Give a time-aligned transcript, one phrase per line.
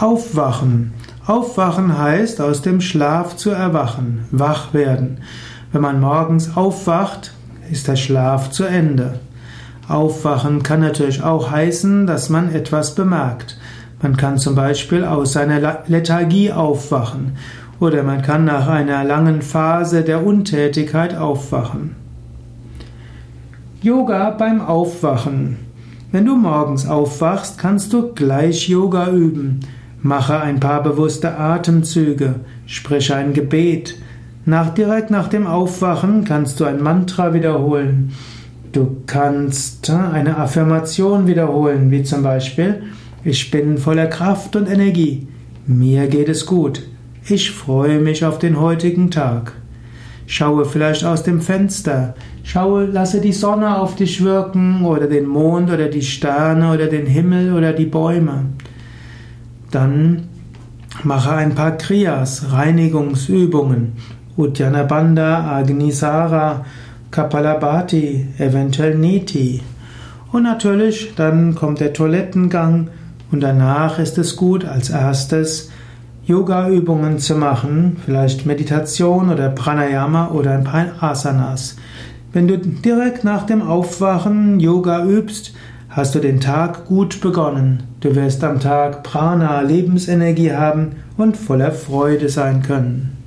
[0.00, 0.92] Aufwachen.
[1.26, 5.18] Aufwachen heißt aus dem Schlaf zu erwachen, wach werden.
[5.72, 7.32] Wenn man morgens aufwacht,
[7.68, 9.18] ist der Schlaf zu Ende.
[9.88, 13.58] Aufwachen kann natürlich auch heißen, dass man etwas bemerkt.
[14.00, 17.32] Man kann zum Beispiel aus seiner Lethargie aufwachen
[17.80, 21.96] oder man kann nach einer langen Phase der Untätigkeit aufwachen.
[23.82, 25.56] Yoga beim Aufwachen.
[26.12, 29.58] Wenn du morgens aufwachst, kannst du gleich Yoga üben.
[30.02, 33.96] Mache ein paar bewusste Atemzüge, sprich ein Gebet.
[34.44, 38.12] Nach, direkt nach dem Aufwachen kannst du ein Mantra wiederholen.
[38.72, 42.82] Du kannst eine Affirmation wiederholen, wie zum Beispiel
[43.24, 45.26] Ich bin voller Kraft und Energie.
[45.66, 46.82] Mir geht es gut.
[47.26, 49.52] Ich freue mich auf den heutigen Tag.
[50.26, 52.14] Schaue vielleicht aus dem Fenster.
[52.44, 57.06] Schaue, lasse die Sonne auf dich wirken oder den Mond oder die Sterne oder den
[57.06, 58.44] Himmel oder die Bäume.
[59.70, 60.28] Dann
[61.04, 63.92] mache ein paar Kriyas, Reinigungsübungen.
[64.36, 66.64] Uddiyana Bandha, Agnisara,
[67.10, 69.62] Kapalabhati, eventuell Niti.
[70.30, 72.88] Und natürlich, dann kommt der Toilettengang
[73.32, 75.70] und danach ist es gut, als erstes
[76.26, 81.76] Yoga-Übungen zu machen, vielleicht Meditation oder Pranayama oder ein paar Asanas.
[82.32, 85.54] Wenn du direkt nach dem Aufwachen Yoga übst,
[85.88, 87.82] hast du den Tag gut begonnen.
[88.00, 93.17] Du wirst am Tag Prana, Lebensenergie haben und voller Freude sein können.